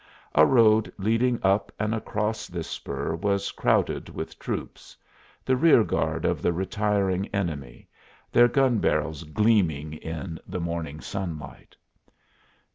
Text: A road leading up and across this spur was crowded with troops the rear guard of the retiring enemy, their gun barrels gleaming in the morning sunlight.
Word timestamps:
A 0.33 0.47
road 0.47 0.91
leading 0.97 1.39
up 1.43 1.71
and 1.77 1.93
across 1.93 2.47
this 2.47 2.67
spur 2.67 3.13
was 3.13 3.51
crowded 3.51 4.09
with 4.09 4.39
troops 4.39 4.97
the 5.45 5.55
rear 5.55 5.83
guard 5.83 6.25
of 6.25 6.41
the 6.41 6.51
retiring 6.51 7.27
enemy, 7.27 7.87
their 8.31 8.47
gun 8.47 8.79
barrels 8.79 9.23
gleaming 9.23 9.93
in 9.93 10.39
the 10.47 10.59
morning 10.59 11.01
sunlight. 11.01 11.75